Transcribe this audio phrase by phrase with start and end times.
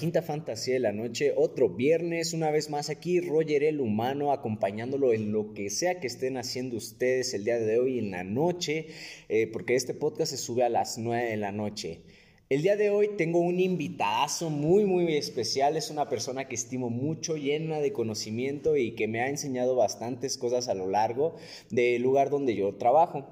[0.00, 5.12] quinta fantasía de la noche, otro viernes, una vez más aquí Roger el humano acompañándolo
[5.12, 8.86] en lo que sea que estén haciendo ustedes el día de hoy en la noche,
[9.28, 12.00] eh, porque este podcast se sube a las 9 de la noche.
[12.48, 16.88] El día de hoy tengo un invitazo muy muy especial, es una persona que estimo
[16.88, 21.36] mucho, llena de conocimiento y que me ha enseñado bastantes cosas a lo largo
[21.68, 23.28] del lugar donde yo trabajo.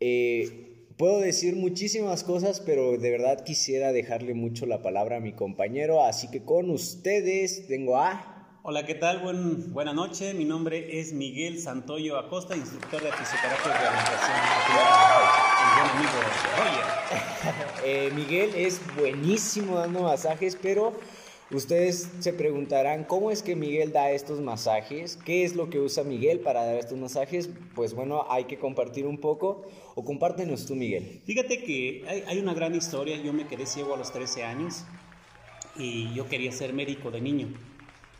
[0.00, 0.67] Eh,
[0.98, 6.04] Puedo decir muchísimas cosas, pero de verdad quisiera dejarle mucho la palabra a mi compañero,
[6.04, 8.58] así que con ustedes tengo a...
[8.64, 9.20] Hola, ¿qué tal?
[9.20, 10.34] Buen, buena noche.
[10.34, 14.36] Mi nombre es Miguel Santoyo Acosta, instructor de fisioterapia y rehabilitación.
[15.94, 16.10] amigo
[17.84, 20.98] eh, Miguel es buenísimo dando masajes, pero
[21.50, 26.04] Ustedes se preguntarán cómo es que Miguel da estos masajes, qué es lo que usa
[26.04, 27.48] Miguel para dar estos masajes.
[27.74, 31.22] Pues bueno, hay que compartir un poco o compártenos tú, Miguel.
[31.24, 33.16] Fíjate que hay, una gran historia.
[33.16, 34.84] Yo me quedé ciego a los 13 años
[35.74, 37.48] y yo quería ser médico de niño.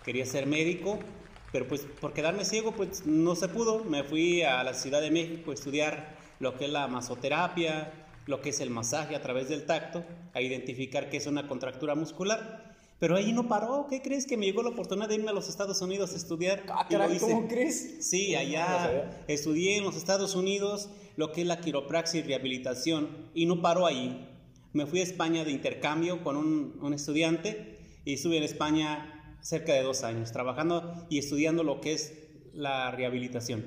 [0.07, 0.99] Quería ser médico,
[1.53, 3.85] pero pues por quedarme ciego pues no se pudo.
[3.85, 7.93] Me fui a la Ciudad de México a estudiar lo que es la masoterapia,
[8.25, 11.95] lo que es el masaje a través del tacto, a identificar qué es una contractura
[11.95, 12.68] muscular
[12.99, 13.87] pero ahí no paró.
[13.89, 14.27] ¿Qué crees?
[14.27, 16.65] Que me llegó la oportunidad de irme a los Estados Unidos a estudiar.
[16.69, 16.89] Ah,
[17.21, 18.09] ¿cómo crees?
[18.09, 23.31] Sí, allá estudié en los Estados Unidos lo que es la quiropraxia y rehabilitación.
[23.35, 24.29] Y no paró ahí.
[24.73, 29.73] Me fui a España de intercambio con un, un estudiante y estuve en España cerca
[29.73, 32.13] de dos años trabajando y estudiando lo que es
[32.53, 33.67] la rehabilitación.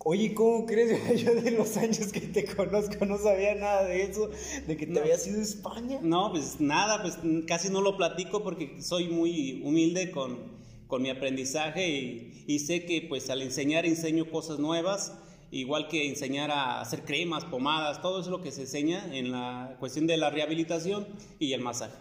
[0.00, 1.22] Oye, ¿cómo crees?
[1.24, 4.30] Yo de los años que te conozco no sabía nada de eso,
[4.66, 5.98] de que te habías ido a España.
[6.02, 10.38] No, pues nada, pues casi no lo platico porque soy muy humilde con,
[10.86, 15.14] con mi aprendizaje y, y, sé que pues al enseñar enseño cosas nuevas,
[15.50, 19.32] igual que enseñar a hacer cremas, pomadas, todo eso es lo que se enseña en
[19.32, 21.08] la cuestión de la rehabilitación
[21.40, 21.96] y el masaje.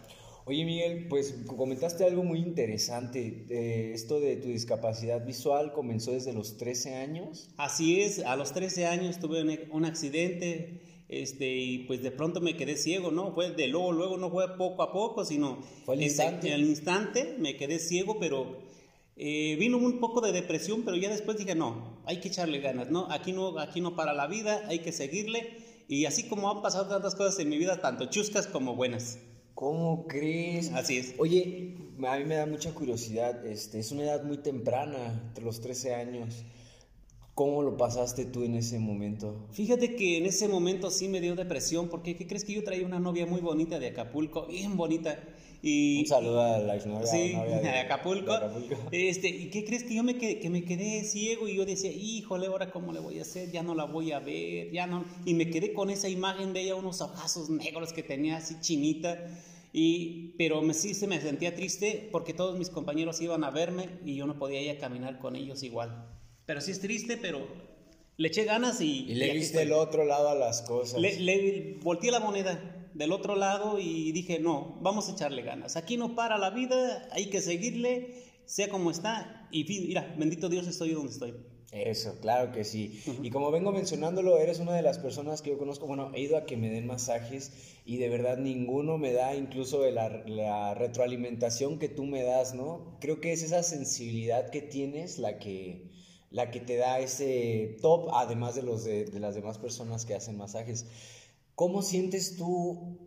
[0.49, 3.45] Oye Miguel, pues comentaste algo muy interesante.
[3.49, 7.49] Eh, esto de tu discapacidad visual comenzó desde los 13 años.
[7.57, 12.55] Así es, a los 13 años tuve un, accidente este, y pues de pronto me
[12.55, 13.33] quedé ciego, ¿no?
[13.33, 16.47] Fue de luego, luego no fue poco a poco, sino ¿Fue el instante?
[16.47, 18.57] en el instante me quedé ciego, pero
[19.17, 22.89] eh, vino un poco de depresión, pero ya después dije, no, hay que echarle ganas,
[22.89, 23.11] ¿no?
[23.11, 25.57] Aquí no, aquí no para la vida, hay que seguirle.
[25.89, 29.19] Y así como han pasado tantas cosas en mi vida, tanto chuscas como buenas.
[29.57, 30.71] ¿Cómo crees?
[30.73, 31.15] Así es.
[31.17, 31.73] Oye,
[32.07, 35.95] a mí me da mucha curiosidad, este, es una edad muy temprana, entre los 13
[35.95, 36.45] años.
[37.33, 39.47] ¿Cómo lo pasaste tú en ese momento?
[39.49, 42.85] Fíjate que en ese momento sí me dio depresión, porque ¿qué crees que yo traía
[42.85, 45.17] una novia muy bonita de Acapulco, bien bonita?
[45.61, 47.07] Y, Un saludo a la exnovia.
[47.07, 48.33] Sí, de, Acapulco.
[48.91, 51.91] Este, ¿Y qué crees que yo me quedé, que me quedé ciego y yo decía,
[51.91, 53.51] híjole, ahora cómo le voy a hacer?
[53.51, 55.05] Ya no la voy a ver, ya no.
[55.25, 59.17] Y me quedé con esa imagen de ella, unos ojazos negros que tenía así chinita.
[59.73, 63.89] Y, pero me, sí se me sentía triste porque todos mis compañeros iban a verme
[64.05, 66.07] y yo no podía ir a caminar con ellos igual.
[66.45, 67.45] Pero sí es triste, pero
[68.15, 69.05] le eché ganas y...
[69.09, 70.99] Y le viste el otro lado a las cosas.
[70.99, 75.75] Le, le volteé la moneda del otro lado y dije, no, vamos a echarle ganas.
[75.75, 79.47] Aquí no para la vida, hay que seguirle, sea como está.
[79.51, 81.35] Y mira, bendito Dios, estoy donde estoy.
[81.71, 83.01] Eso, claro que sí.
[83.21, 86.37] Y como vengo mencionándolo, eres una de las personas que yo conozco, bueno, he ido
[86.37, 91.77] a que me den masajes y de verdad ninguno me da incluso la, la retroalimentación
[91.77, 92.97] que tú me das, ¿no?
[93.01, 95.91] Creo que es esa sensibilidad que tienes la que,
[96.31, 100.15] la que te da ese top, además de, los de, de las demás personas que
[100.15, 100.87] hacen masajes.
[101.57, 102.99] ¿Cómo sientes tú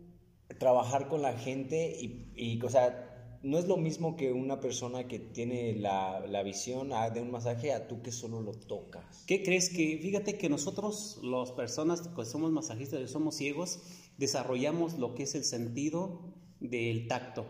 [0.59, 5.07] trabajar con la gente y, y o sea, no es lo mismo que una persona
[5.07, 9.23] que tiene la, visión de un masaje a tú que solo lo tocas.
[9.25, 13.79] ¿Qué crees que, fíjate que nosotros, las personas que somos masajistas somos ciegos,
[14.17, 17.45] desarrollamos lo que es el sentido del tacto,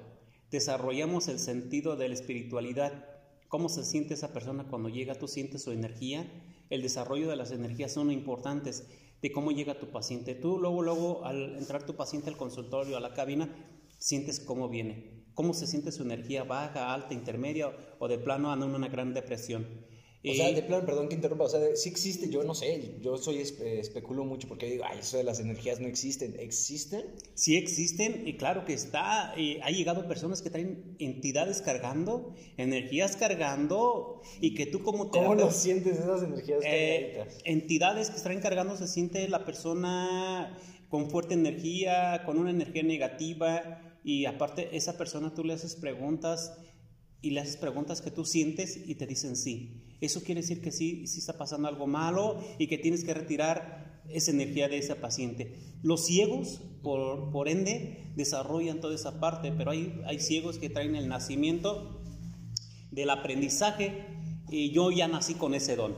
[0.52, 3.06] desarrollamos el sentido de la espiritualidad,
[3.48, 6.32] cómo se siente esa persona cuando llega, tú sientes su energía,
[6.70, 8.88] el desarrollo de las energías son importantes
[9.22, 10.36] de cómo llega tu paciente.
[10.36, 13.50] Tú luego, luego, al entrar tu paciente al consultorio, a la cabina,
[13.98, 18.66] sientes cómo viene, cómo se siente su energía baja, alta, intermedia o de plano anda
[18.66, 19.68] en una gran depresión.
[20.24, 23.18] O sea, de plano, perdón que interrumpa, o sea, sí existe, yo no sé, yo
[23.18, 27.16] soy especulo mucho porque digo, ay, eso de las energías no existen, ¿existen?
[27.34, 33.16] Sí existen, y claro que está, y ha llegado personas que traen entidades cargando, energías
[33.16, 38.78] cargando, y que tú como ¿Cómo lo sientes esas energías eh, Entidades que están cargando,
[38.78, 40.56] se siente la persona
[40.90, 46.54] con fuerte energía, con una energía negativa, y aparte esa persona tú le haces preguntas,
[47.22, 49.88] y le haces preguntas que tú sientes y te dicen sí.
[50.02, 54.02] Eso quiere decir que sí, sí está pasando algo malo y que tienes que retirar
[54.10, 55.56] esa energía de ese paciente.
[55.84, 60.96] Los ciegos, por, por ende, desarrollan toda esa parte, pero hay, hay ciegos que traen
[60.96, 62.02] el nacimiento
[62.92, 64.06] del aprendizaje
[64.50, 65.96] y yo ya nací con ese don.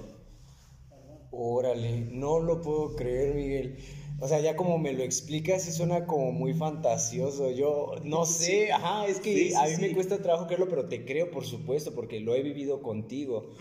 [1.31, 3.77] Órale, no lo puedo creer, Miguel.
[4.24, 7.52] O sea, ya como me lo explicas, sí suena como muy fantasioso.
[7.52, 11.30] Yo no sé, ajá, es que a mí me cuesta trabajo creerlo, pero te creo,
[11.30, 13.52] por supuesto, porque lo he vivido contigo.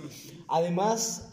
[0.46, 1.32] Además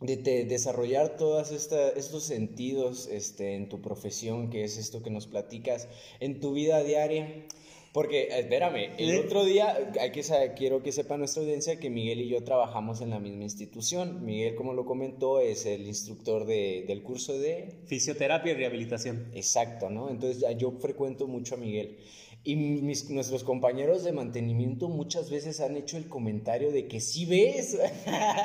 [0.00, 5.88] de desarrollar todos estos sentidos este, en tu profesión, que es esto que nos platicas,
[6.20, 7.48] en tu vida diaria,
[7.94, 10.24] porque, espérame, el otro día, hay que
[10.56, 14.24] quiero que sepa nuestra audiencia que Miguel y yo trabajamos en la misma institución.
[14.24, 17.82] Miguel, como lo comentó, es el instructor de, del curso de...
[17.86, 19.28] Fisioterapia y rehabilitación.
[19.32, 20.10] Exacto, ¿no?
[20.10, 21.98] Entonces yo frecuento mucho a Miguel.
[22.42, 27.26] Y mis, nuestros compañeros de mantenimiento muchas veces han hecho el comentario de que sí
[27.26, 27.78] ves,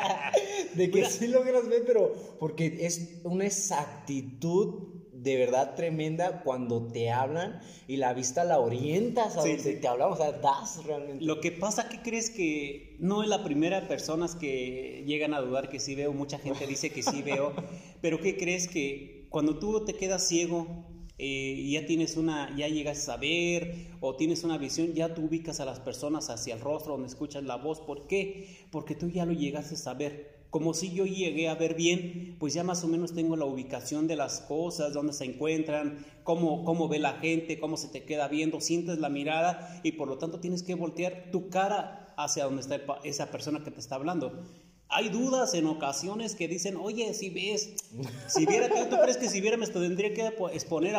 [0.75, 7.11] de que sí logras ver, pero porque es una exactitud de verdad tremenda cuando te
[7.11, 11.25] hablan y la vista la orientas a donde te hablamos, o sea, das realmente.
[11.25, 15.69] Lo que pasa, que crees que no es la primera personas que llegan a dudar
[15.69, 16.13] que sí veo?
[16.13, 17.53] Mucha gente dice que sí veo,
[18.01, 20.85] pero ¿qué crees que cuando tú te quedas ciego
[21.17, 25.25] eh, y ya tienes una, ya llegas a ver o tienes una visión, ya tú
[25.25, 27.81] ubicas a las personas hacia el rostro donde escuchas la voz?
[27.81, 28.67] ¿Por qué?
[28.71, 32.53] Porque tú ya lo llegaste a saber como si yo llegué a ver bien, pues
[32.53, 36.87] ya más o menos tengo la ubicación de las cosas, dónde se encuentran, cómo, cómo
[36.87, 40.39] ve la gente, cómo se te queda viendo, sientes la mirada y por lo tanto
[40.39, 44.43] tienes que voltear tu cara hacia donde está esa persona que te está hablando.
[44.91, 47.75] Hay dudas en ocasiones que dicen, oye, si ves,
[48.27, 50.95] si viera, ¿tú crees que si viera me tendría que exponer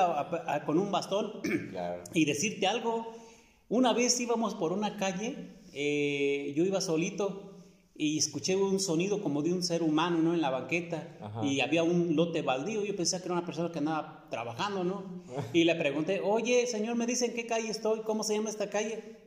[0.64, 1.40] con un bastón
[2.14, 3.12] y decirte algo?
[3.68, 7.49] Una vez íbamos por una calle, eh, yo iba solito
[8.02, 10.32] y escuché un sonido como de un ser humano, ¿no?
[10.32, 11.06] En la banqueta
[11.42, 12.82] y había un lote baldío.
[12.82, 15.04] Yo pensé que era una persona que andaba trabajando, ¿no?
[15.52, 19.18] Y le pregunté, oye, señor, me dicen qué calle estoy, cómo se llama esta calle.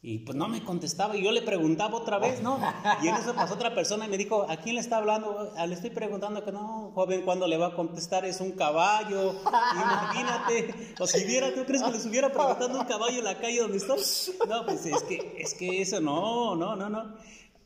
[0.00, 2.58] Y pues no me contestaba y yo le preguntaba otra vez, ¿no?
[3.02, 5.52] Y en eso pasó otra persona y me dijo, ¿a quién le está hablando?
[5.58, 8.24] Ah, le estoy preguntando que no, joven, ¿cuándo le va a contestar?
[8.24, 9.34] Es un caballo,
[9.74, 10.94] imagínate.
[10.98, 13.76] O si viera, ¿tú crees que le estuviera preguntando un caballo en la calle donde
[13.76, 14.00] estoy?
[14.48, 17.14] No, pues es que, es que eso no, no, no, no.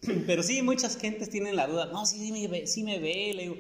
[0.27, 3.43] Pero sí, muchas gentes tienen la duda, no, sí, me ve, sí me ve, le
[3.43, 3.57] digo,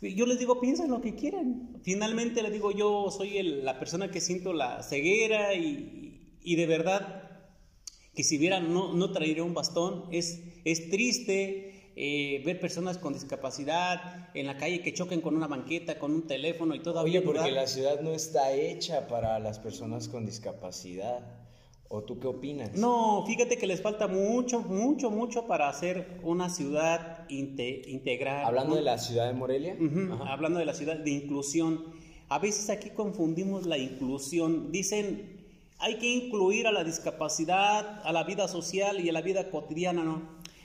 [0.00, 1.80] yo les digo, piensen lo que quieran.
[1.82, 7.30] Finalmente les digo, yo soy la persona que siento la ceguera y, y de verdad
[8.14, 10.06] que si viera no, no traería un bastón.
[10.10, 15.46] Es, es triste eh, ver personas con discapacidad en la calle que choquen con una
[15.46, 17.00] banqueta, con un teléfono y todo.
[17.00, 21.20] Oye, porque la ciudad no está hecha para las personas con discapacidad.
[21.94, 22.72] ¿O tú qué opinas?
[22.72, 28.46] No, fíjate que les falta mucho, mucho, mucho para hacer una ciudad integral.
[28.46, 29.76] Hablando de la ciudad de Morelia.
[30.26, 31.84] hablando de la ciudad de inclusión.
[32.30, 34.72] A veces aquí confundimos la inclusión.
[34.72, 35.44] Dicen,
[35.80, 40.02] hay que incluir a la discapacidad, a la vida social y a la vida cotidiana,
[40.02, 40.22] ¿no?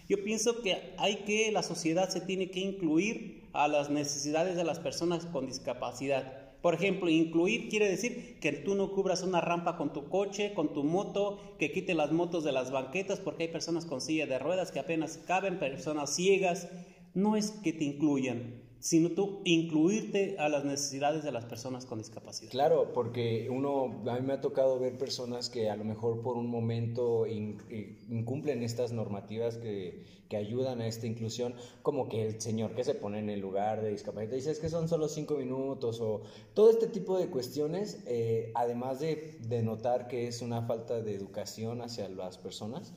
[0.07, 4.63] Yo pienso que hay que, la sociedad se tiene que incluir a las necesidades de
[4.63, 6.46] las personas con discapacidad.
[6.62, 10.74] Por ejemplo, incluir quiere decir que tú no cubras una rampa con tu coche, con
[10.74, 14.39] tu moto, que quite las motos de las banquetas, porque hay personas con silla de
[14.39, 16.67] ruedas que apenas caben, personas ciegas.
[17.13, 21.98] No es que te incluyan, sino tú incluirte a las necesidades de las personas con
[21.98, 22.51] discapacidad.
[22.51, 26.38] Claro, porque uno, a mí me ha tocado ver personas que a lo mejor por
[26.38, 32.75] un momento incumplen estas normativas que, que, ayudan a esta inclusión, como que el señor
[32.75, 36.00] que se pone en el lugar de discapacidad dice es que son solo cinco minutos
[36.01, 36.22] o
[36.53, 41.15] todo este tipo de cuestiones, eh, además de, de notar que es una falta de
[41.15, 42.93] educación hacia las personas,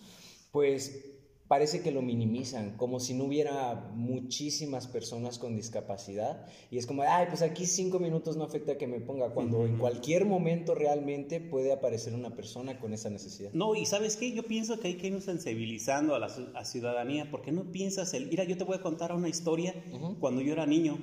[0.53, 1.10] pues
[1.51, 6.47] parece que lo minimizan, como si no hubiera muchísimas personas con discapacidad.
[6.71, 9.77] Y es como, ay, pues aquí cinco minutos no afecta que me ponga, cuando en
[9.77, 13.51] cualquier momento realmente puede aparecer una persona con esa necesidad.
[13.53, 17.51] No, y sabes qué, yo pienso que hay que ir sensibilizando a la ciudadanía, porque
[17.51, 19.75] no piensas, el, mira, yo te voy a contar una historia,
[20.21, 21.01] cuando yo era niño,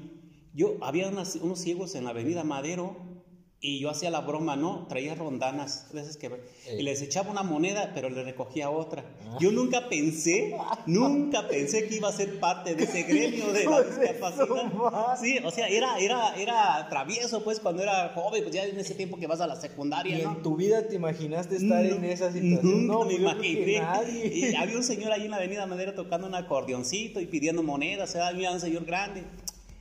[0.54, 2.96] yo había unos ciegos en la avenida Madero,
[3.59, 4.85] y yo hacía la broma, ¿no?
[4.87, 6.29] Traía rondanas, veces que
[6.77, 9.03] y les echaba una moneda, pero le recogía otra.
[9.25, 9.37] Ah.
[9.39, 13.81] Yo nunca pensé, nunca pensé que iba a ser parte de ese gremio de la
[13.83, 15.17] discapacidad.
[15.19, 18.93] Sí, o sea, era, era, era travieso, pues, cuando era joven, pues ya en ese
[18.93, 22.31] tiempo que vas a la secundaria, ¿Y en tu vida te imaginaste estar en esa
[22.31, 22.85] situación?
[22.85, 23.81] No, me imaginé.
[24.13, 28.09] Y había un señor ahí en la Avenida Madera tocando un acordeoncito y pidiendo monedas,
[28.09, 29.23] o sea, había un señor grande.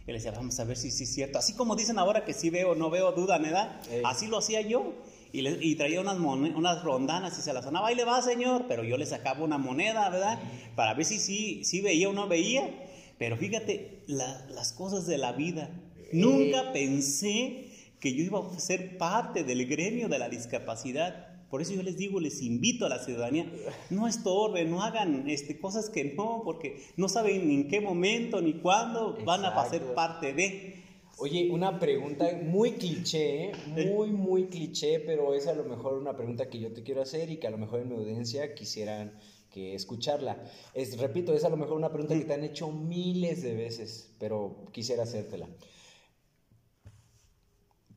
[0.06, 1.38] Y le decía, vamos a ver si sí es cierto.
[1.38, 3.80] Así como dicen ahora que sí veo, no veo, duda, ¿verdad?
[4.04, 4.92] Así lo hacía yo.
[5.32, 8.64] y, le- y traía unas, unas rondanas y se las sonaba, ahí le va señor,
[8.68, 10.38] pero yo le sacaba una moneda, ¿verdad?
[10.76, 12.70] Para ver si sí si veía o no veía.
[13.18, 15.68] Pero fíjate, la- las cosas de la vida.
[16.12, 17.70] Nunca pensé
[18.00, 21.25] que yo iba a ser parte del gremio de la discapacidad.
[21.50, 23.50] Por eso yo les digo, les invito a la ciudadanía,
[23.90, 28.40] no estorben, no hagan este, cosas que no, porque no saben ni en qué momento
[28.42, 29.70] ni cuándo van a Exacto.
[29.70, 30.82] ser parte de.
[31.18, 33.52] Oye, una pregunta muy cliché, ¿eh?
[33.94, 37.30] muy, muy cliché, pero es a lo mejor una pregunta que yo te quiero hacer
[37.30, 39.18] y que a lo mejor en mi audiencia quisieran
[39.50, 40.44] que escucharla.
[40.74, 44.10] Es, repito, es a lo mejor una pregunta que te han hecho miles de veces,
[44.18, 45.48] pero quisiera hacértela.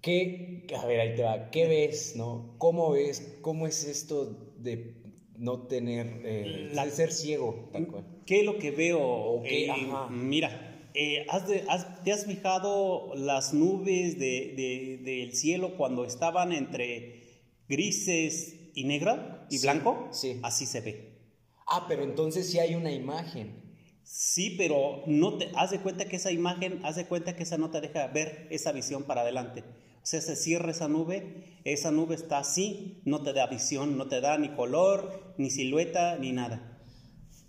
[0.02, 2.56] ¿Qué, a ver, ahí te va, ¿qué ves, no?
[2.58, 4.96] ¿Cómo ves, cómo es esto de
[5.38, 8.06] no tener, eh, La- de ser ciego, tal cual?
[8.26, 9.44] ¿Qué es lo que veo?
[9.44, 10.08] Eh, ajá.
[10.10, 16.06] mira, eh, ¿has de- has- ¿te has fijado las nubes de- de- del cielo cuando
[16.06, 17.24] estaban entre
[17.68, 19.18] grises y negro
[19.50, 20.08] y Sí, blanco?
[20.12, 20.40] sí.
[20.44, 21.20] Así se ve.
[21.68, 23.68] Ah, pero entonces sí hay una imagen.
[24.04, 27.58] Sí, pero no te haz de cuenta que esa imagen, haz de cuenta que esa
[27.58, 29.64] no te deja ver esa visión para adelante.
[30.10, 34.08] O sea, se cierra esa nube, esa nube está así, no te da visión, no
[34.08, 36.82] te da ni color, ni silueta, ni nada.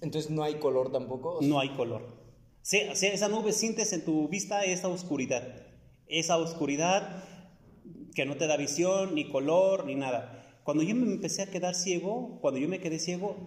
[0.03, 1.39] Entonces no hay color tampoco.
[1.41, 2.19] No hay color.
[2.61, 5.43] Sí, esa nube sientes en tu vista esa oscuridad.
[6.07, 7.25] Esa oscuridad
[8.15, 10.61] que no te da visión, ni color, ni nada.
[10.63, 13.39] Cuando yo me empecé a quedar ciego, cuando yo me quedé ciego,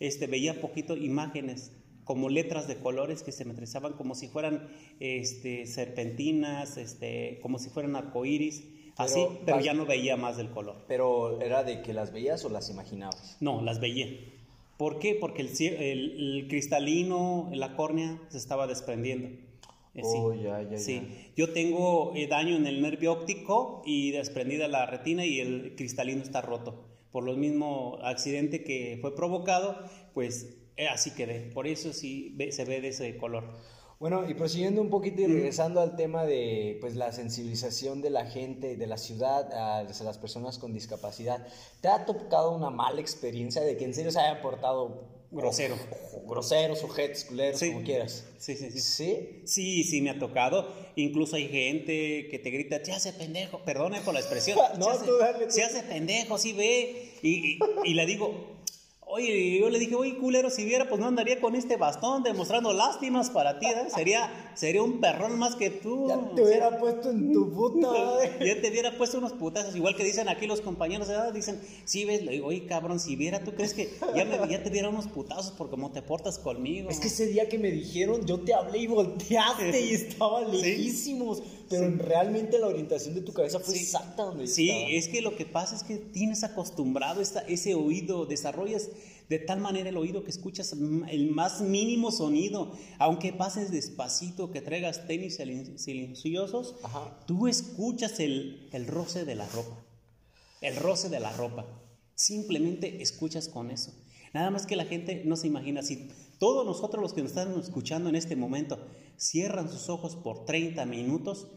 [0.00, 1.70] este, veía poquito imágenes,
[2.06, 4.68] como letras de colores que se me trazaban como si fueran
[5.00, 8.64] este, serpentinas, este, como si fueran arcoíris,
[8.96, 10.84] así, Pero ya no veía más del color.
[10.88, 13.36] Pero era de que las veías o las imaginabas.
[13.40, 14.06] No, las veía.
[14.78, 15.14] ¿Por qué?
[15.14, 19.28] Porque el, el- el cristalino, la córnea, se estaba desprendiendo.
[19.94, 20.18] Eh, sí.
[20.18, 20.94] Oh, ya, ya, Sí.
[21.02, 21.32] ya.
[21.36, 26.22] Yo tengo eh, daño en el nervio óptico y desprendida la retina y el cristalino
[26.22, 26.84] está roto.
[27.10, 29.76] Por el mismo accidente que fue provocado,
[30.12, 30.55] pues
[30.90, 31.50] así quedé.
[31.52, 33.44] Por eso sí se ve de ese color.
[33.98, 38.26] Bueno, y prosiguiendo un poquito y regresando al tema de pues, la sensibilización de la
[38.26, 41.46] gente, de la ciudad, a las personas con discapacidad,
[41.80, 45.76] ¿te ha tocado una mala experiencia de que en serio se hayan portado Grosero.
[46.26, 47.72] groseros, sujetos, culeros, Sí.
[47.72, 48.26] como quieras?
[48.38, 48.80] Sí, sí, sí.
[48.80, 49.40] ¿Sí?
[49.46, 50.70] Sí, sí me ha tocado.
[50.96, 54.58] Incluso hay gente que te grita, te hace pendejo, perdone por la expresión.
[54.78, 55.50] No, se hace, tú dale, tú.
[55.52, 57.12] Se hace pendejo, sí ve.
[57.22, 58.55] Y, y- y le digo,
[59.08, 62.72] oye, yo le dije, oye, culero, si viera, pues no andaría con este bastón demostrando
[62.72, 63.88] lástimas para ti, ¿eh?
[63.94, 66.08] Sería, sería un perrón más que tú.
[66.08, 68.32] Ya te hubiera puesto en tu puta madre.
[68.46, 71.60] Ya te hubiera puesto unos putazos, igual que dicen aquí los compañeros de edad, dicen,
[71.84, 74.70] sí ves, le digo, oye cabrón, si viera, ¿tú crees que ya, me, ya te
[74.70, 76.90] diera unos putazos por cómo te portas conmigo?
[76.90, 81.42] Es que ese día que me dijeron, yo te hablé y volteaste y estaba lejísimos.
[81.68, 83.80] Pero realmente la orientación de tu cabeza fue Sí.
[83.84, 84.90] exacta donde Sí, estaba.
[84.90, 88.88] es que lo que pasa es que tienes acostumbrado esta- ese oído, desarrollas
[89.28, 90.72] de tal manera el oído que escuchas
[91.08, 97.18] el más mínimo sonido, aunque pases despacito, que traigas tenis silen- silenciosos, Ajá.
[97.26, 99.84] tú escuchas el, el roce de la ropa,
[100.60, 101.66] el roce de la ropa,
[102.14, 103.92] simplemente escuchas con eso.
[104.32, 107.58] Nada más que la gente no se imagina, si todos nosotros los que nos están
[107.58, 108.78] escuchando en este momento
[109.16, 111.48] cierran sus ojos por 30 minutos,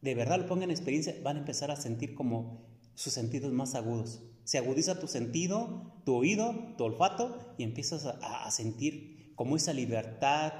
[0.00, 3.74] de verdad lo pongan en experiencia, van a empezar a sentir como sus sentidos más
[3.74, 4.22] agudos.
[4.44, 10.52] Se agudiza tu sentido, tu oído, tu olfato y empiezas a, sentir como esa libertad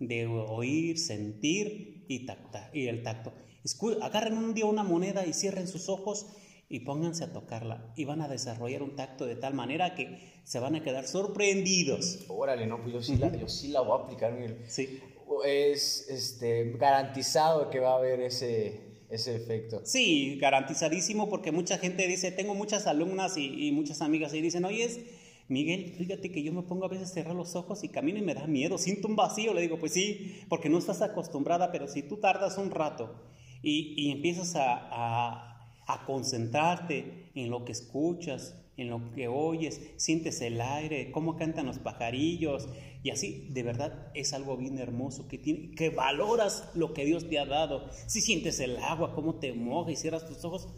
[0.00, 3.32] de oír, sentir y, tacta, y el tacto.
[3.64, 6.26] Escu- agarren un día una moneda y cierren sus ojos
[6.68, 10.58] y pónganse a tocarla y van a desarrollar un tacto de tal manera que se
[10.58, 12.24] van a quedar sorprendidos.
[12.28, 14.64] Órale, no, pues yo sí, la, yo sí la voy a aplicar, Miguel.
[14.66, 15.00] Sí.
[15.44, 18.80] Es este, garantizado que va a haber ese,
[19.10, 19.80] ese efecto.
[19.84, 24.64] Sí, garantizadísimo porque mucha gente dice, tengo muchas alumnas y, y muchas amigas y dicen,
[24.64, 25.00] oye, es,
[25.48, 28.22] Miguel, fíjate que yo me pongo a veces a cerrar los ojos y camino y
[28.22, 29.54] me da miedo, siento un vacío.
[29.54, 33.14] Le digo, pues sí, porque no estás acostumbrada, pero si tú tardas un rato
[33.62, 35.55] y, y empiezas a, a,
[35.86, 41.66] a concentrarte en lo que escuchas, en lo que oyes, sientes el aire, cómo cantan
[41.66, 42.68] los pajarillos
[43.02, 47.28] y así, de verdad es algo bien hermoso que, tiene, que valoras lo que Dios
[47.28, 47.88] te ha dado.
[48.06, 50.68] Si sientes el agua, cómo te moja y cierras tus ojos,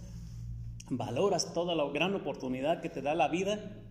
[0.91, 3.83] valoras toda la gran oportunidad que te da la vida,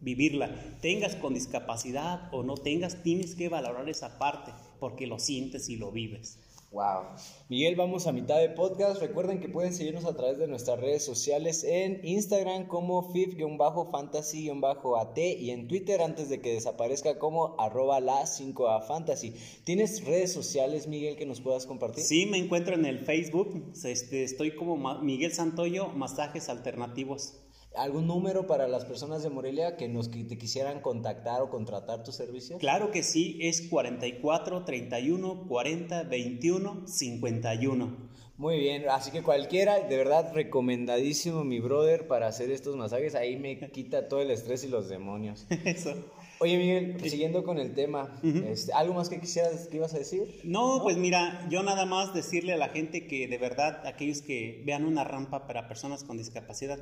[0.00, 0.54] vivirla.
[0.80, 5.76] Tengas con discapacidad o no tengas, tienes que valorar esa parte porque lo sientes y
[5.76, 6.38] lo vives.
[6.72, 7.04] Wow.
[7.50, 8.98] Miguel, vamos a mitad de podcast.
[8.98, 15.50] Recuerden que pueden seguirnos a través de nuestras redes sociales en Instagram como fif-fantasy-at y
[15.50, 19.34] en Twitter antes de que desaparezca como arroba la 5a fantasy.
[19.64, 22.04] ¿Tienes redes sociales, Miguel, que nos puedas compartir?
[22.04, 23.70] Sí, me encuentro en el Facebook.
[23.84, 27.34] Este, estoy como Miguel Santoyo, Masajes Alternativos.
[27.76, 32.14] ¿Algún número para las personas de Morelia que nos te quisieran contactar o contratar tus
[32.16, 32.58] servicios?
[32.60, 38.12] Claro que sí, es 44 31 40 21 51.
[38.36, 43.36] Muy bien, así que cualquiera, de verdad recomendadísimo mi brother para hacer estos masajes, ahí
[43.36, 45.46] me quita todo el estrés y los demonios.
[45.64, 45.94] Eso.
[46.40, 49.98] Oye Miguel, pues, siguiendo con el tema, este, ¿algo más que quisieras que ibas a
[49.98, 50.40] decir?
[50.42, 54.22] No, no, pues mira, yo nada más decirle a la gente que de verdad aquellos
[54.22, 56.80] que vean una rampa para personas con discapacidad,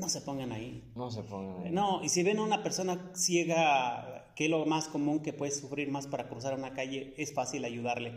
[0.00, 0.82] no se pongan ahí.
[0.94, 1.72] No se pongan ahí.
[1.72, 5.52] No, y si ven a una persona ciega, que es lo más común que puede
[5.52, 8.12] sufrir más para cruzar una calle, es fácil ayudarle.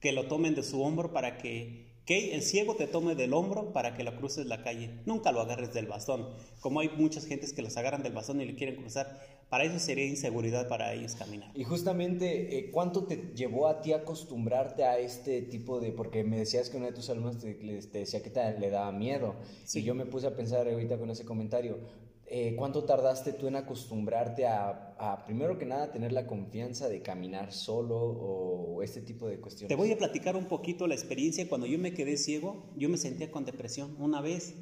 [0.00, 3.74] Que lo tomen de su hombro para que que el ciego te tome del hombro
[3.74, 4.88] para que lo cruces la calle.
[5.04, 6.26] Nunca lo agarres del bastón.
[6.60, 9.78] Como hay muchas gentes que los agarran del bastón y le quieren cruzar, para eso
[9.78, 11.50] sería inseguridad para ellos caminar.
[11.54, 15.92] Y justamente, eh, ¿cuánto te llevó a ti acostumbrarte a este tipo de...?
[15.92, 17.54] Porque me decías que uno de tus alumnos te,
[17.92, 19.36] decía que te, le daba miedo.
[19.72, 21.78] Y yo me puse a pensar ahorita con ese comentario,
[22.26, 27.52] eh, ¿cuánto tardaste tú en acostumbrarte a, primero que nada, tener la confianza de caminar
[27.52, 29.68] solo o este tipo de cuestiones?
[29.68, 31.48] Te voy a platicar un poquito la experiencia.
[31.48, 33.96] Cuando yo me quedé ciego, yo me sentía con depresión.
[33.98, 34.56] Una vez,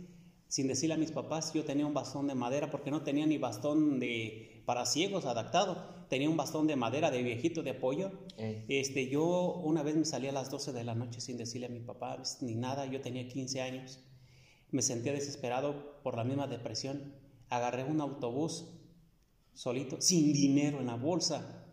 [0.46, 3.36] sin decirle a mis papás, yo tenía un bastón de madera porque no tenía ni
[3.36, 5.96] bastón de para ciegos adaptado.
[6.10, 8.10] Tenía un bastón de madera de viejito de apoyo.
[8.68, 11.70] Este, yo una vez me salí a las 12 de la noche sin decirle a
[11.70, 12.84] mi papá ni nada.
[12.84, 14.00] Yo tenía 15 años.
[14.70, 17.14] Me sentía desesperado por la misma depresión
[17.50, 18.66] agarré un autobús
[19.54, 21.64] solito, sin dinero en la bolsa.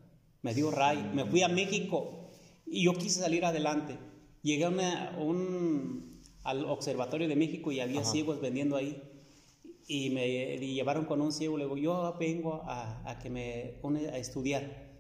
[0.41, 2.29] Me dio ray, me fui a México
[2.65, 3.97] y yo quise salir adelante.
[4.41, 9.01] Llegué a un, al Observatorio de México y había ciegos vendiendo ahí.
[9.87, 11.57] Y me llevaron con un ciego.
[11.57, 14.91] Le digo, yo vengo a, a que me pone a estudiar.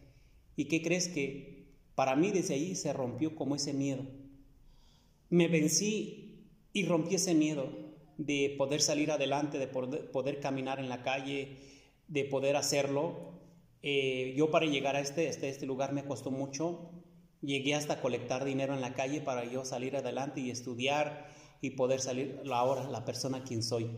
[0.55, 4.05] ¿Y qué crees que para mí desde ahí se rompió como ese miedo?
[5.29, 7.83] Me vencí y rompí ese miedo
[8.17, 11.57] de poder salir adelante, de poder, caminar en la calle,
[12.07, 13.41] de poder hacerlo.
[13.81, 16.91] Eh, yo para llegar a este, este, este lugar me costó mucho.
[17.41, 21.27] Llegué hasta colectar dinero en la calle para yo salir adelante y estudiar
[21.61, 23.89] y poder salir ahora la persona quien soy,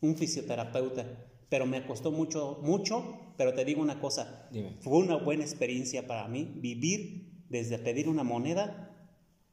[0.00, 1.06] un fisioterapeuta.
[1.48, 6.28] Pero me costó mucho, mucho, pero te digo una cosa, fue una buena experiencia para
[6.28, 8.94] mí vivir desde pedir una moneda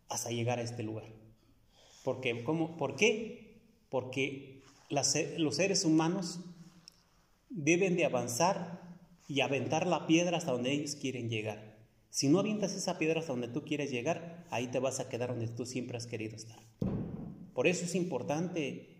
[0.10, 1.06] hasta llegar a este lugar.
[2.04, 2.76] Porque, ¿cómo?
[2.76, 3.46] ¿Por qué?
[3.96, 6.42] porque los seres humanos
[7.50, 8.82] deben de avanzar
[9.26, 11.78] y aventar la piedra hasta donde ellos quieren llegar.
[12.10, 15.30] Si no avientas esa piedra hasta donde tú quieres llegar, ahí te vas a quedar
[15.30, 16.60] donde tú siempre has querido estar.
[17.54, 18.95] Por eso es importante,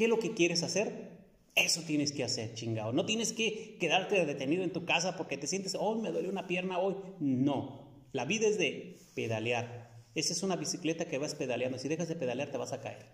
[0.00, 1.10] ¿qué es lo que quieres hacer?
[1.54, 2.90] Eso tienes que hacer, chingado.
[2.94, 6.46] No tienes que quedarte detenido en tu casa porque te sientes, hoy me duele una
[6.46, 6.96] pierna hoy.
[7.18, 10.06] No, la vida es de pedalear.
[10.14, 11.76] Esa es una bicicleta que vas pedaleando.
[11.76, 13.04] Si dejas de pedalear te vas a caer.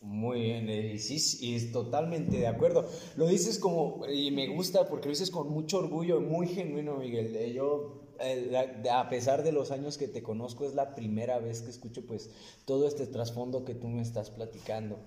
[0.00, 2.88] Muy bien, y sí, y es totalmente de acuerdo.
[3.16, 7.34] Lo dices como, y me gusta porque lo dices con mucho orgullo, muy genuino, Miguel.
[7.34, 8.56] Eh, yo, eh,
[8.88, 12.30] a pesar de los años que te conozco, es la primera vez que escucho pues
[12.66, 15.00] todo este trasfondo que tú me estás platicando.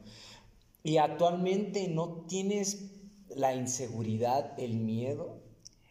[0.87, 2.93] Y actualmente no tienes
[3.35, 5.43] la inseguridad, el miedo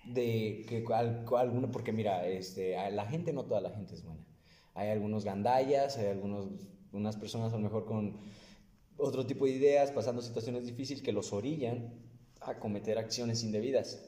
[0.06, 0.82] de que
[1.37, 4.24] alguno, porque mira, este, la gente, no toda la gente es buena.
[4.72, 6.46] Hay algunos gandallas, hay algunos,
[6.92, 8.16] unas personas a lo mejor con
[8.96, 11.92] otro tipo de ideas, pasando situaciones difíciles que los orillan
[12.40, 14.02] a cometer acciones indebidas.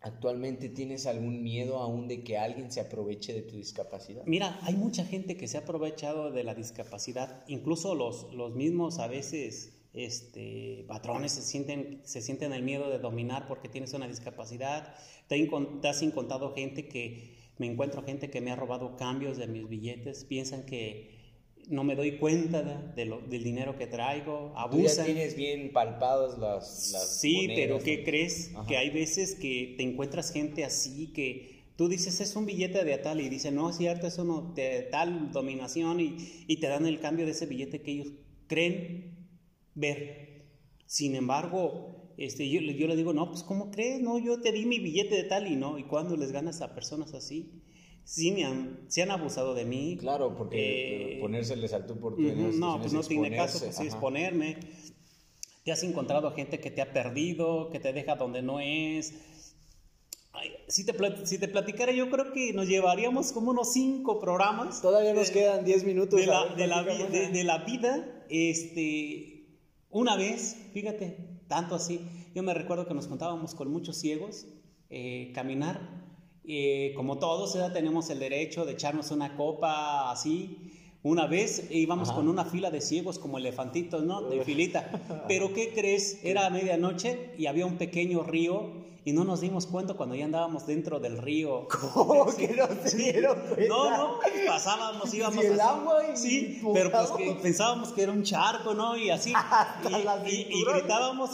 [0.00, 4.22] ¿Actualmente tienes algún miedo aún de que alguien se aproveche de tu discapacidad?
[4.26, 9.00] Mira, hay mucha gente que se ha aprovechado de la discapacidad, incluso los, los mismos
[9.00, 14.06] a veces este, patrones se sienten, se sienten el miedo de dominar porque tienes una
[14.06, 14.94] discapacidad.
[15.28, 15.48] Te,
[15.80, 19.68] te has encontrado gente que, me encuentro gente que me ha robado cambios de mis
[19.68, 21.20] billetes, piensan que
[21.68, 24.80] no me doy cuenta de, lo, del dinero que traigo, abusan.
[24.80, 28.52] Tú ya tienes bien palpados las, las Sí, pero ¿qué crees?
[28.66, 32.96] Que hay veces que te encuentras gente así que tú dices es un billete de
[32.96, 36.86] tal y dice no es cierto, es uno de tal dominación y, y te dan
[36.86, 38.08] el cambio de ese billete que ellos
[38.46, 39.19] creen
[39.74, 40.44] ver.
[40.86, 44.00] Sin embargo, este, yo, yo le digo, no, pues ¿cómo crees?
[44.00, 45.78] No, yo te di mi billete de tal y no.
[45.78, 47.62] ¿Y cuando les ganas a personas así?
[48.10, 49.96] sí me han, han abusado de mí.
[49.98, 53.84] Claro, porque eh, ponérseles al tú por tu No, pues no tiene caso, pues sí,
[53.84, 54.58] exponerme.
[55.64, 59.14] Te has encontrado gente que te ha perdido, que te deja donde no es.
[60.68, 60.94] si, te
[61.26, 64.82] si te platicara, yo creo que nos llevaríamos como unos cinco programas.
[64.82, 66.18] Todavía nos quedan 10 minutos.
[66.18, 69.39] De la, de, la, de la, vida, este,
[69.90, 72.00] una vez, fíjate, tanto así,
[72.34, 74.46] yo me recuerdo que nos contábamos con muchos ciegos,
[74.88, 75.80] eh, caminar,
[76.44, 82.12] eh, como todos, ya tenemos el derecho de echarnos una copa así, una vez íbamos
[82.12, 84.22] con una fila de ciegos como elefantitos, ¿no?
[84.22, 85.24] De filita.
[85.28, 86.18] Pero ¿qué crees?
[86.22, 90.66] Era medianoche y había un pequeño río y no nos dimos cuenta cuando ya andábamos
[90.66, 91.66] dentro del río.
[91.94, 93.66] ¿Cómo que no se dieron cuenta?
[93.66, 95.42] No, no, pasábamos, íbamos.
[95.42, 98.96] ¿Y el agua y Sí, pero pues que pensábamos que era un charco, ¿no?
[98.96, 99.32] Y así.
[100.26, 101.30] y, y, gritábamos,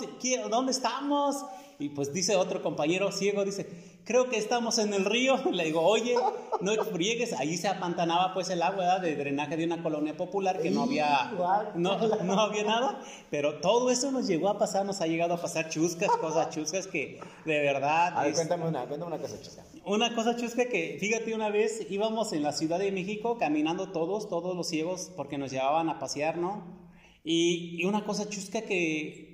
[0.48, 1.44] ¿dónde estamos?
[1.78, 3.68] Y pues dice otro compañero ciego, dice,
[4.06, 5.36] creo que estamos en el río.
[5.52, 6.14] Le digo, oye,
[6.62, 7.34] no friegues.
[7.34, 11.32] Allí se apantanaba pues el agua de drenaje de una colonia popular que no había,
[11.74, 13.02] no, no, había nada.
[13.30, 16.86] Pero todo eso nos llegó a pasar, nos ha llegado a pasar chuscas, cosas chuscas
[16.86, 18.16] que de verdad...
[18.16, 19.64] A ver, cuéntame una, cuéntame una cosa chusca.
[19.84, 24.28] Una cosa chusca que, fíjate, una vez íbamos en la Ciudad de México caminando todos,
[24.28, 26.86] todos los ciegos, porque nos llevaban a pasear, ¿no?
[27.22, 29.26] Y, y una cosa chusca que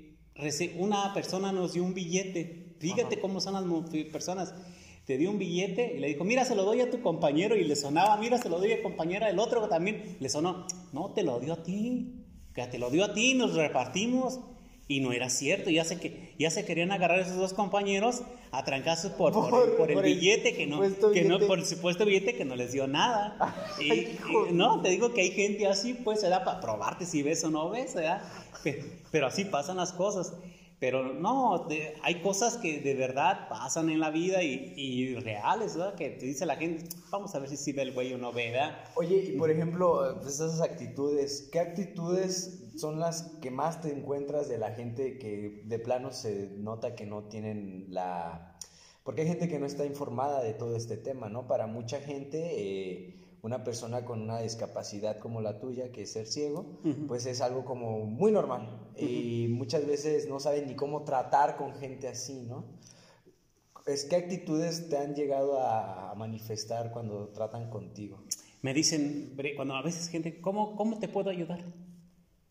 [0.77, 2.62] una persona nos dio un billete.
[2.83, 3.64] Fíjate cómo son las
[4.11, 4.55] personas.
[5.07, 7.57] Te dio un billete y le dijo, mira, se lo doy a tu compañero.
[7.57, 9.31] Y le sonaba, mira, se lo doy a compañera.
[9.31, 12.25] El otro también le sonó, no, te lo dio a ti.
[12.55, 14.40] Que te lo dio a ti, nos repartimos.
[14.88, 18.64] Y no era cierto, ya se, que, ya se querían agarrar esos dos compañeros a
[18.64, 22.57] trancazos por, por, el, billete, que no, que no, por el supuesto billete que no
[22.57, 23.55] les dio nada.
[23.81, 24.18] y,
[24.53, 27.71] no, te digo que hay gente así, pues, será para probarte si ves o no
[27.71, 28.23] ves, ¿verdad?
[29.11, 30.35] pero así pasan las cosas.
[30.83, 31.68] Pero no,
[32.03, 35.95] hay cosas que de verdad pasan en la vida y, reales, ¿verdad?
[35.95, 38.33] Que te dice la gente, vamos a ver si sí ve el güey o no
[38.33, 38.81] ve, ¿verdad?
[38.97, 44.49] Oye, y por ejemplo, pues, esas actitudes, ¿qué actitudes son las que más te encuentras
[44.49, 48.59] de la gente que de plano se nota que no tienen la...
[49.05, 51.47] Porque hay gente que no está informada de todo este tema, ¿no?
[51.47, 52.40] Para mucha gente...
[52.57, 56.64] Eh, una persona con una discapacidad como la tuya, que es ser ciego,
[57.09, 58.68] pues es algo como muy normal.
[58.96, 62.64] Y muchas veces no saben ni cómo tratar con gente así, ¿no?
[63.85, 68.18] Es, ¿Qué actitudes te han llegado a, manifestar cuando tratan contigo?
[68.61, 71.64] Me dicen, cuando a veces gente, ¿cómo, cómo te puedo ayudar?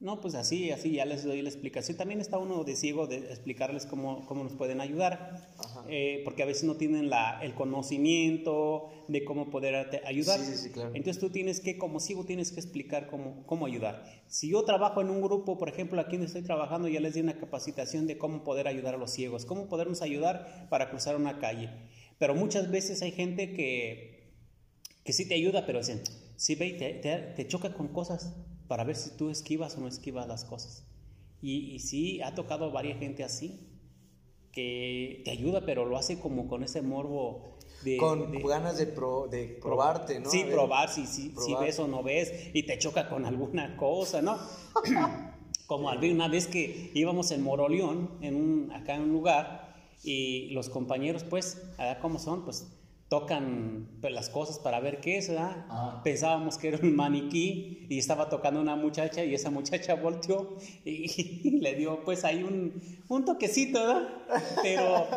[0.01, 1.95] No, pues así, así ya les doy la explicación.
[1.95, 5.47] También está uno de ciego de explicarles cómo, cómo nos pueden ayudar,
[5.89, 10.39] eh, porque a veces no tienen la, el conocimiento de cómo poder ayudar.
[10.39, 10.89] Sí, sí, claro.
[10.95, 14.03] Entonces tú tienes que, como ciego, tienes que explicar cómo, cómo ayudar.
[14.25, 17.21] Si yo trabajo en un grupo, por ejemplo, aquí donde estoy trabajando, ya les di
[17.21, 21.37] una capacitación de cómo poder ayudar a los ciegos, cómo podernos ayudar para cruzar una
[21.37, 21.69] calle.
[22.17, 24.33] Pero muchas veces hay gente que,
[25.03, 26.01] que sí te ayuda, pero dicen,
[26.37, 28.33] sí, ve, te, te, te choca con cosas
[28.71, 30.85] para ver si tú esquivas o no esquivas las cosas.
[31.41, 33.67] Y, y sí, ha tocado varias gente así,
[34.53, 37.97] que te ayuda, pero lo hace como con ese morbo de...
[37.97, 40.29] Con ganas de, de probarte, ¿no?
[40.29, 44.21] Sí, probar, si, si, si ves o no ves, y te choca con alguna cosa,
[44.21, 44.37] ¿no?
[45.67, 50.69] como una vez que íbamos en Moroleón, en un, acá en un lugar, y los
[50.69, 52.71] compañeros, pues, allá como son, pues
[53.11, 55.65] tocan pues, las cosas para ver qué es, ¿verdad?
[55.69, 55.99] Ah.
[56.01, 61.59] Pensábamos que era un maniquí y estaba tocando una muchacha y esa muchacha volteó y,
[61.61, 62.71] le dio pues ahí un,
[63.09, 64.07] un toquecito, ¿verdad?
[64.63, 65.07] Pero,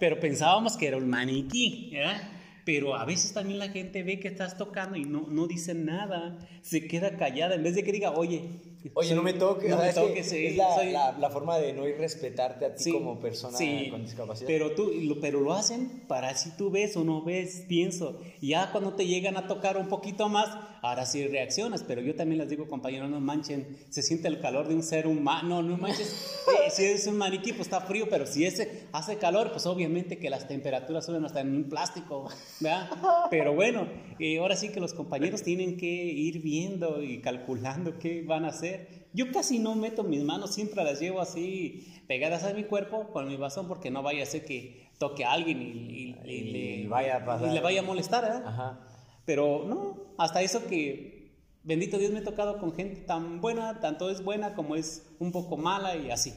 [0.00, 2.28] pero pensábamos que era un maniquí, ¿verdad?
[2.64, 6.36] Pero a veces también la gente ve que estás tocando y no, no dice nada,
[6.60, 8.50] se queda callada en vez de que diga, oye,
[8.92, 9.70] Oye, no me toques.
[9.70, 13.56] No me toques, es la, la, forma de no ir respetarte a ti como persona
[13.90, 14.46] con discapacidad.
[14.46, 18.20] Pero, tú, pero lo hacen para si tú ves o no ves, pienso.
[18.42, 20.50] Ya cuando te llegan a tocar un poquito más,
[20.82, 21.82] ahora sí reaccionas.
[21.82, 25.06] Pero yo también les digo, compañeros, no manchen, se siente el calor de un ser
[25.06, 26.40] humano, no manches.
[26.44, 30.18] Eh, si es un maniquí, pues está frío, pero si ese hace calor, pues obviamente
[30.18, 32.28] que las temperaturas suben hasta en un plástico,
[32.60, 32.90] ¿verdad?
[33.30, 38.22] Pero bueno, eh, ahora sí que los compañeros tienen que ir viendo y calculando qué
[38.22, 38.73] van a hacer
[39.12, 43.28] yo casi no meto mis manos, siempre las llevo así pegadas a mi cuerpo con
[43.28, 47.46] mi bastón porque no vaya a ser que toque a alguien y, le, vaya a
[47.46, 48.84] le vaya a molestar.
[49.24, 51.14] Pero no, hasta eso que
[51.62, 55.32] bendito Dios me he tocado con gente tan buena, tanto es buena como es un
[55.32, 56.32] poco mala y así.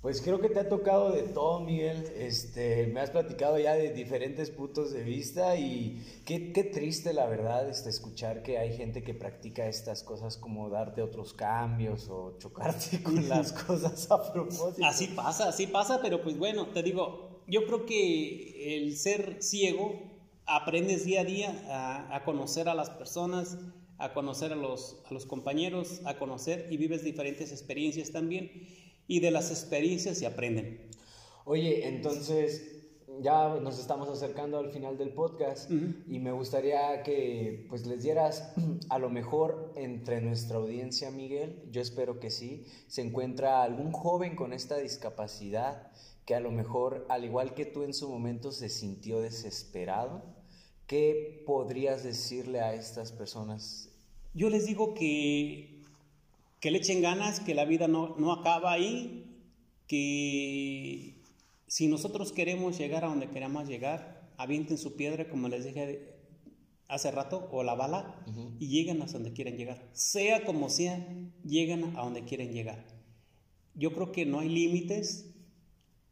[0.00, 2.04] Pues creo que te ha tocado de todo, Miguel.
[2.16, 7.26] Este, me has platicado ya de diferentes puntos de vista y qué, qué, triste, la
[7.26, 12.38] verdad, este, escuchar que hay gente que practica estas cosas como darte otros cambios o
[12.38, 14.86] chocarte con las cosas a propósito.
[14.86, 20.00] Así pasa, así pasa, pero pues bueno, te digo, yo creo que el ser ciego
[20.46, 23.58] aprendes día a día a, a conocer a las personas,
[23.98, 29.18] a conocer a los, a los compañeros, a conocer y vives diferentes experiencias también y
[29.18, 30.88] de las experiencias se aprenden.
[31.44, 32.78] Oye, entonces,
[33.20, 38.52] ya nos estamos acercando al final del podcast y me gustaría que pues les dieras
[38.90, 44.36] a lo mejor entre nuestra audiencia, Miguel, yo espero que sí, se encuentra algún joven
[44.36, 45.90] con esta discapacidad
[46.24, 50.22] que a lo mejor, al igual que tú en su momento, se sintió desesperado.
[50.86, 53.88] ¿Qué podrías decirle a estas personas?
[54.34, 55.77] Yo les digo que,
[56.60, 59.24] que le echen ganas, que la vida no, no acaba ahí,
[59.86, 61.22] que
[61.66, 66.14] si nosotros queremos llegar a donde queramos llegar, avienten su piedra, como les dije
[66.88, 68.24] hace rato, o la bala,
[68.58, 69.86] y lleguen hasta donde quieren llegar.
[69.92, 71.06] Sea como sea,
[71.44, 72.86] lleguen a donde quieren llegar.
[73.74, 75.34] Yo creo que no hay límites.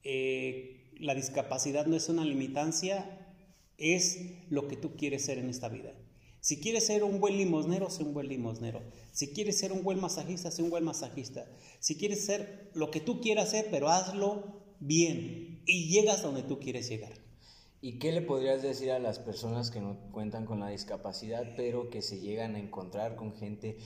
[0.03, 3.35] Eh, la discapacidad no es una limitancia,
[3.79, 5.95] es lo que tú quieres ser en esta vida.
[6.47, 8.81] Si quieres ser un buen limosnero, sé un buen limosnero.
[9.11, 11.45] Si quieres ser un buen masajista, sé un buen masajista.
[11.81, 16.61] Si quieres ser lo que tú quieras ser, pero hazlo bien y llegas donde tú
[16.61, 17.11] quieres llegar.
[17.81, 21.91] ¿Y qué le podrías decir a las personas que no cuentan con la discapacidad, pero
[21.91, 23.79] que se llegan a encontrar con gente?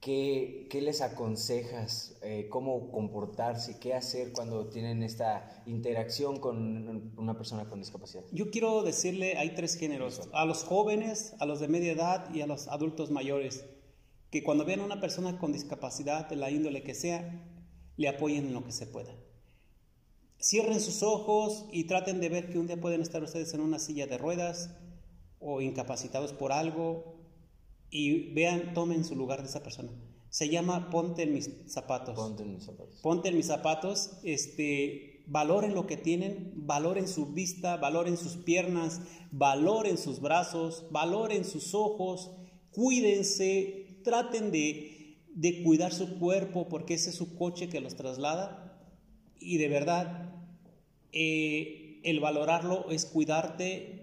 [0.00, 2.16] ¿Qué, qué les aconsejas?
[2.22, 3.78] Eh, ¿Cómo comportarse?
[3.80, 8.24] ¿Qué hacer cuando tienen esta interacción con una persona con discapacidad?
[8.30, 12.42] Yo quiero decirle, hay tres géneros, a los jóvenes, a los de media edad y
[12.42, 13.64] a los adultos mayores,
[14.30, 17.44] que cuando vean a una persona con discapacidad, de la índole que sea,
[17.96, 19.12] le apoyen en lo que se pueda
[20.40, 23.78] cierren sus ojos y traten de ver que un día pueden estar ustedes en una
[23.78, 24.70] silla de ruedas
[25.40, 27.17] o incapacitados por algo
[27.90, 29.90] y vean, tomen su lugar de esa persona.
[30.30, 32.14] Se llama ponte en mis zapatos.
[32.14, 33.00] Ponte en mis zapatos.
[33.02, 34.18] Ponte en mis zapatos.
[34.24, 41.44] Este, valoren lo que tienen, valoren su vista, valoren sus piernas, valoren sus brazos, valoren
[41.44, 42.30] sus ojos,
[42.72, 48.64] cuídense, traten de, de cuidar su cuerpo porque ese es su coche que los traslada.
[49.40, 50.28] Y de verdad,
[51.12, 53.98] eh, el valorarlo es cuidarte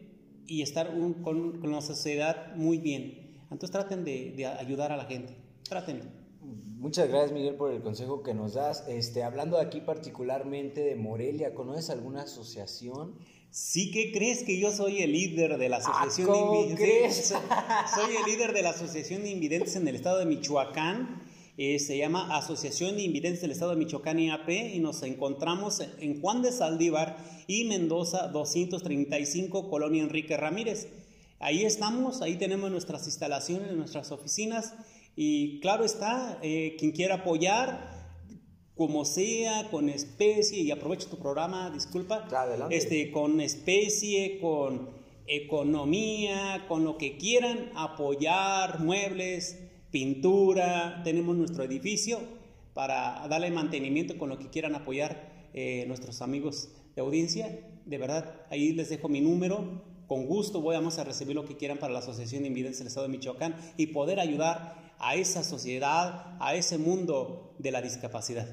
[0.48, 0.92] y estar
[1.24, 3.25] con, la sociedad muy bien.
[3.52, 5.36] Entonces traten de, ayudar a la gente,
[5.68, 6.02] traten.
[6.42, 8.84] Muchas gracias Miguel por el consejo que nos das.
[8.88, 13.16] Este, hablando aquí particularmente de Morelia, ¿conoces alguna asociación?
[13.50, 17.34] Sí, ¿qué crees que yo soy el líder de la ah, Asociación de Invidentes?
[17.96, 21.22] Soy el líder de la Asociación de Invidentes en el estado de Michoacán.
[21.58, 26.20] Eh, se llama Asociación de Invidentes del Estado de Michoacán IAP y nos encontramos en
[26.20, 27.16] Juan de Saldívar
[27.48, 30.90] y Mendoza 235, Colonia Enrique Ramírez.
[31.40, 34.74] Ahí estamos, ahí tenemos nuestras instalaciones, nuestras oficinas
[35.16, 37.94] y claro está, eh, quien quiera apoyar,
[38.76, 42.28] como sea, con especie, y aprovecho tu programa, disculpa,
[42.70, 44.90] este, con especie, con
[45.28, 49.58] economía, con lo que quieran, apoyar, muebles,
[49.92, 52.20] pintura, tenemos nuestro edificio
[52.74, 57.60] para darle mantenimiento con lo que quieran apoyar eh, nuestros amigos de audiencia.
[57.86, 59.95] De verdad, ahí les dejo mi número.
[60.08, 63.08] Con gusto voy a recibir lo que quieran para la Asociación de Invidentes del Estado
[63.08, 68.48] de Michoacán y poder ayudar a esa sociedad, a ese mundo de la discapacidad.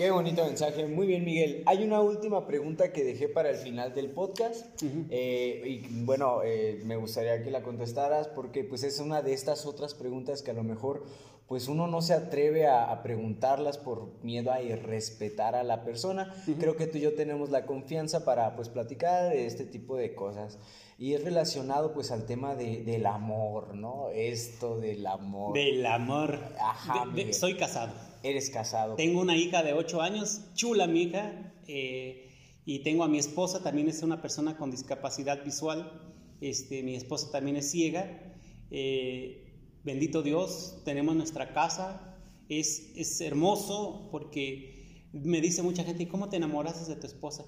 [0.00, 0.86] Qué bonito mensaje.
[0.86, 1.62] Muy bien, Miguel.
[1.66, 4.64] Hay una última pregunta que dejé para el final del podcast.
[5.10, 9.66] Eh, y bueno, eh, me gustaría que la contestaras porque pues es una de estas
[9.66, 11.04] otras preguntas que a lo mejor
[11.50, 16.32] pues uno no se atreve a, preguntarlas por miedo a irrespetar a la persona.
[16.60, 20.14] Creo que tú y yo tenemos la confianza para pues platicar de este tipo de
[20.14, 20.60] cosas.
[20.96, 24.10] Y es relacionado pues al tema de, del amor, ¿no?
[24.14, 25.52] Esto del amor.
[25.52, 26.38] Del amor.
[26.60, 27.06] Ajá.
[27.32, 27.94] soy casado.
[28.22, 28.94] Eres casado.
[28.94, 32.28] Tengo una hija de 8 años, chula mi hija, eh,
[32.64, 36.00] y tengo a mi esposa, también es una persona con discapacidad visual,
[36.40, 38.36] este, mi esposa también es ciega.
[38.70, 39.49] Eh,
[39.84, 42.16] bendito Dios, tenemos nuestra casa,
[42.48, 47.44] es, es hermoso porque me dice mucha gente, ¿cómo te enamoras de tu esposa?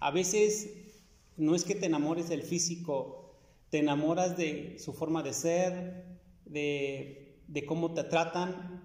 [0.00, 0.70] A veces
[1.36, 3.38] no es que te enamores del físico,
[3.70, 8.84] te enamoras de su forma de ser, de, de cómo te tratan,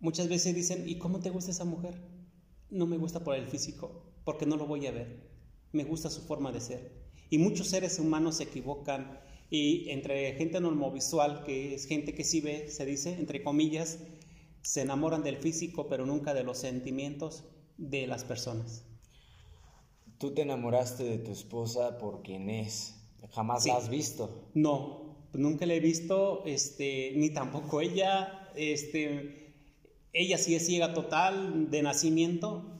[0.00, 1.94] Muchas veces dicen, ¿y cómo te gusta esa mujer?
[2.70, 5.28] No me gusta por el físico, porque no lo voy a ver.
[5.72, 6.90] Me gusta su forma de ser.
[7.28, 12.40] Y muchos seres humanos se equivocan y entre gente normovisual, que es gente que sí
[12.40, 13.98] ve, se dice, entre comillas,
[14.62, 17.44] se enamoran del físico, pero nunca de los sentimientos
[17.76, 18.84] de las personas.
[20.18, 22.94] Tú te enamoraste de tu esposa por quien es.
[23.30, 24.50] ¿Jamás la has visto?
[24.54, 29.54] No, nunca la he visto, este, ni tampoco ella, este,
[30.12, 32.79] ella sí es ciega total de nacimiento.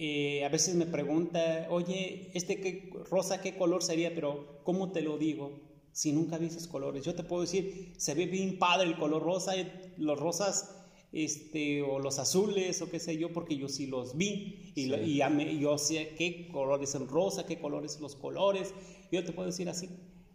[0.00, 5.02] Eh, a veces me pregunta, oye, este qué, rosa qué color sería, pero ¿cómo te
[5.02, 5.58] lo digo?
[5.90, 9.24] Si nunca vi esos colores, yo te puedo decir, se ve bien padre el color
[9.24, 9.54] rosa,
[9.96, 10.72] los rosas
[11.10, 15.58] este, o los azules, o qué sé yo, porque yo sí los vi, y, y
[15.58, 18.72] yo sé qué colores son rosa, qué colores los colores,
[19.10, 19.88] yo te puedo decir así.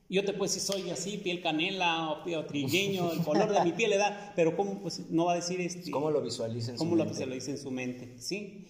[0.10, 3.92] Yo te puedo decir, soy así, piel canela o, trigueño, el color de mi piel
[3.92, 5.90] le da, pero ¿cómo pues, no va a decir este?
[5.90, 6.96] ¿Cómo lo visualiza en su mente?
[6.96, 8.14] ¿Cómo lo visualiza en su mente?
[8.20, 8.68] ¿Sí?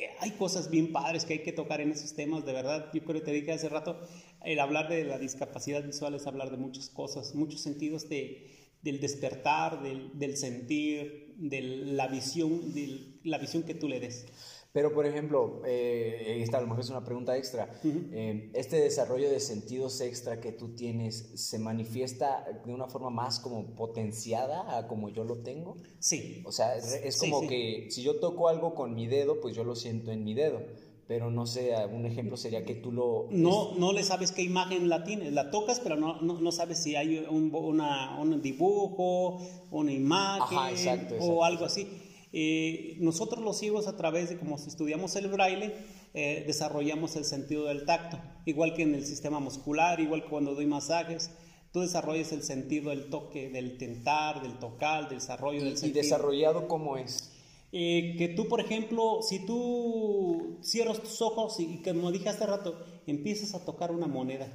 [0.00, 2.90] Eh, hay cosas bien padres que hay que tocar en esos temas, de verdad.
[2.94, 4.00] Yo creo que te dije hace rato,
[4.42, 8.98] el hablar de la discapacidad visual es hablar de muchas cosas, muchos sentidos de, del
[8.98, 14.26] despertar, del, del sentir, de la visión, de la visión que tú le des.
[14.72, 17.68] Pero, por ejemplo, eh, esta a lo mejor es una pregunta extra.
[17.84, 23.40] Eh, ¿Este desarrollo de sentidos extra que tú tienes se manifiesta de una forma más
[23.40, 25.76] como potenciada a como yo lo tengo?
[25.98, 26.42] Sí.
[26.46, 29.74] O sea, es, como que si yo toco algo con mi dedo, pues yo lo
[29.74, 30.62] siento en mi dedo.
[31.08, 33.26] Pero no sé, un ejemplo sería que tú lo...
[33.32, 35.32] No, no le sabes qué imagen la tienes.
[35.32, 39.40] La tocas, pero no, no, sabes si hay un, una, un dibujo,
[39.72, 41.88] una imagen o algo así.
[42.32, 45.74] Eh, nosotros los ciegos a través de como estudiamos el braille,
[46.14, 50.54] eh, desarrollamos el sentido del tacto, igual que en el sistema muscular, igual que cuando
[50.54, 51.30] doy masajes,
[51.72, 56.00] tú desarrollas el sentido del toque, del tentar, del tocar, del desarrollo del sentido.
[56.00, 57.32] ¿Y desarrollado cómo es?
[57.72, 62.84] Eh, que tú, por ejemplo, si tú cierras tus ojos y, como dije hace rato,
[63.06, 64.48] empiezas a tocar una moneda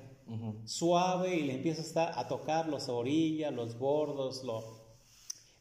[0.65, 4.74] suave y le empiezas a, a tocar las orillas, los bordos, lo,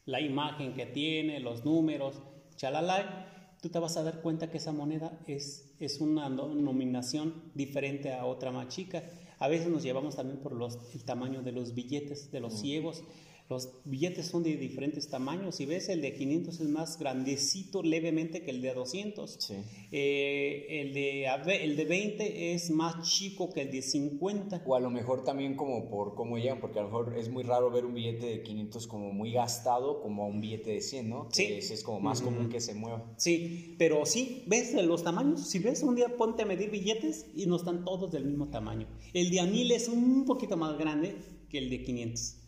[0.05, 2.21] la imagen que tiene, los números,
[2.55, 8.13] chalala, tú te vas a dar cuenta que esa moneda es, es una nominación diferente
[8.13, 9.03] a otra más chica.
[9.39, 13.03] A veces nos llevamos también por los, el tamaño de los billetes de los ciegos.
[13.47, 15.55] Los billetes son de diferentes tamaños.
[15.55, 19.51] Si ves, el de 500 es más grandecito levemente que el de 200.
[19.91, 21.25] Eh, el, de,
[21.63, 24.63] el de 20 es más chico que el de 50.
[24.65, 27.43] O a lo mejor también como por cómo llegan, porque a lo mejor es muy
[27.43, 31.29] raro ver un billete de 500 como muy gastado como un billete de 100, ¿no?
[31.31, 31.43] Sí.
[31.43, 33.13] es como más común que se mueva.
[33.17, 35.47] Sí, pero sí, ves los tamaños.
[35.47, 38.87] Si ves un día ponte a medir billetes y no están todos del mismo tamaño.
[39.13, 41.15] El de a mil es un poquito más grande
[41.49, 42.44] que el de 500.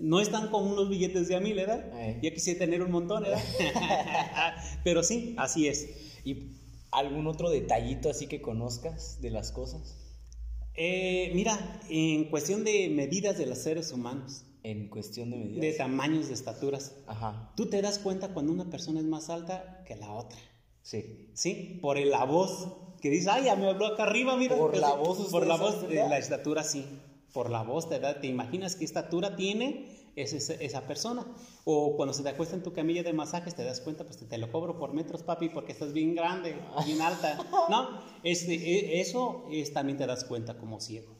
[0.00, 1.84] No están con unos billetes de a mil, ¿verdad?
[1.94, 2.18] Eh.
[2.22, 3.42] Ya quisiera tener un montón, ¿verdad?
[4.84, 5.88] Pero sí, así es.
[6.24, 6.52] ¿Y
[6.90, 9.96] algún otro detallito así que conozcas de las cosas?
[10.74, 14.44] Eh, mira, en cuestión de medidas de los seres humanos.
[14.62, 15.60] En cuestión de medidas.
[15.60, 16.94] De tamaños, de estaturas.
[17.06, 17.52] Ajá.
[17.56, 20.38] Tú te das cuenta cuando una persona es más alta que la otra.
[20.82, 21.30] Sí.
[21.34, 22.68] Sí, por la voz
[23.00, 24.56] que dice, ay, ya me habló acá arriba, mira.
[24.56, 25.30] Por la voz.
[25.30, 26.84] Por la voz, de la estatura, sí
[27.32, 31.26] por la voz te, te imaginas qué estatura tiene esa, esa persona.
[31.64, 34.38] O cuando se te acuesta en tu camilla de masajes, te das cuenta, pues te,
[34.38, 37.38] lo cobro por metros, papi, porque estás bien grande, bien alta.
[37.68, 41.16] No, este, e, eso es, también te das cuenta como ciego.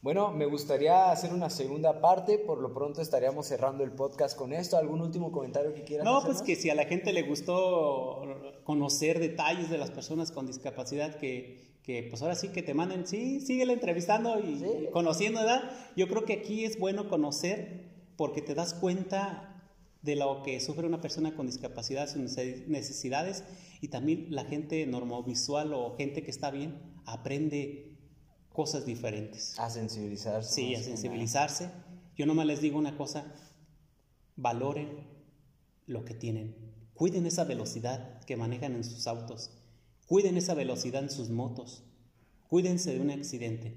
[0.00, 2.38] Bueno, me gustaría hacer una segunda parte.
[2.38, 4.76] Por lo pronto estaríamos cerrando el podcast con esto.
[4.76, 8.22] ¿Algún último comentario que quieras No, pues que si a la gente le gustó
[8.62, 13.06] conocer detalles de las personas con discapacidad, que, que pues ahora sí que te manden,
[13.06, 15.70] sí, síguele entrevistando y conociendo, ¿verdad?
[15.96, 19.58] Yo creo que aquí es bueno conocer porque te das cuenta
[20.02, 23.42] de lo que sufre una persona con discapacidad, sus necesidades
[23.80, 27.96] y también la gente normovisual o gente que está bien aprende
[28.52, 29.58] cosas diferentes.
[29.58, 30.52] A sensibilizarse.
[30.52, 31.70] Sí, a sensibilizarse.
[32.18, 33.32] Yo nomás les digo una cosa,
[34.36, 34.90] valoren
[35.86, 36.54] lo que tienen,
[36.92, 39.57] cuiden esa velocidad que manejan en sus autos
[40.08, 41.84] Cuiden esa velocidad en sus motos.
[42.48, 43.76] Cuídense de un accidente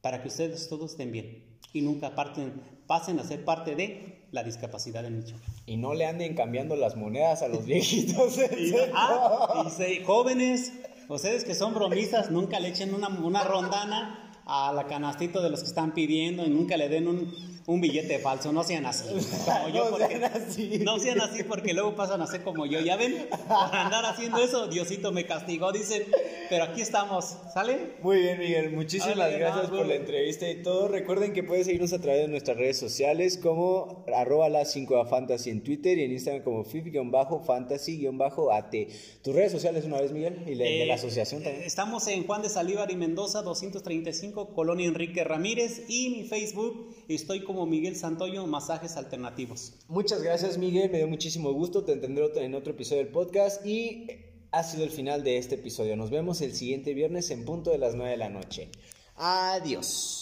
[0.00, 5.04] para que ustedes todos estén bien y nunca pasen a ser parte de la discapacidad
[5.04, 5.54] de Michoacán.
[5.66, 8.38] Y no le anden cambiando las monedas a los viejitos.
[8.58, 10.72] y, ah, y jóvenes,
[11.08, 15.60] ustedes que son bromistas, nunca le echen una, una rondana a la canastito de los
[15.60, 17.32] que están pidiendo y nunca le den un,
[17.68, 19.04] un billete falso, no sean así.
[19.44, 20.80] Como yo, no sean así.
[20.82, 22.80] No sean así porque luego pasan a ser como yo.
[22.80, 26.04] Ya ven, por andar haciendo eso, Diosito me castigó, dicen.
[26.48, 27.96] Pero aquí estamos, ¿sale?
[28.02, 28.72] Muy bien, Miguel.
[28.72, 30.88] Muchísimas gracias por la entrevista y todo.
[30.88, 35.50] Recuerden que pueden seguirnos a través de nuestras redes sociales como arroba las 5 fantasy
[35.50, 38.74] en Twitter y en Instagram como fifi-fantasy-at.
[39.22, 41.64] Tus redes sociales una vez, Miguel, y la, de la eh, asociación también.
[41.64, 47.44] Estamos en Juan de Salívar y Mendoza, 235, Colonia Enrique Ramírez y mi Facebook estoy
[47.44, 49.74] como Miguel Santoyo, Masajes Alternativos.
[49.88, 50.90] Muchas gracias, Miguel.
[50.90, 51.84] Me dio muchísimo gusto.
[51.84, 54.06] Te tendré en otro episodio del podcast y
[54.50, 55.96] ha sido el final de este episodio.
[55.96, 58.70] Nos vemos el siguiente viernes en punto de las 9 de la noche.
[59.16, 60.17] Adiós.